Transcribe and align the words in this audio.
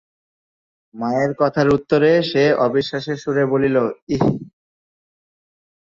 মায়ের 0.95 1.31
কথার 1.39 1.67
উত্তরে 1.77 2.11
সে 2.29 2.43
অবিশ্বাসের 2.65 3.17
সুরে 3.23 3.43
বলিল, 3.51 3.75
ইঃ! 4.15 4.23